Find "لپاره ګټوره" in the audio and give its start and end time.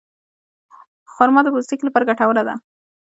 1.85-2.43